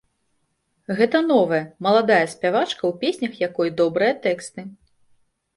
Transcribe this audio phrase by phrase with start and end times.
[1.01, 4.61] Гэта новая, маладая спявачка, у песнях якой добрыя тэксты.